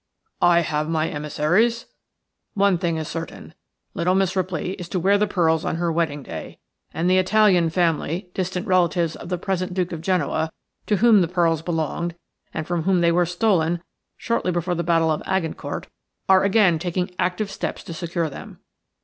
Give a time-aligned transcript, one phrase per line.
[0.41, 1.85] "I have my emissaries.
[2.55, 3.53] One thing is certain–
[3.93, 6.57] little Miss Ripley is to wear the pearls on her wedding day–
[6.91, 10.51] and the Italian family, distant relatives of the present Duke of Genoa,
[10.87, 12.15] to whom the pearls belonged,
[12.51, 13.83] and from whom they were stolen
[14.17, 15.85] shortly before the Battle of Agincourt,
[16.27, 18.59] are again taking active steps to secure them.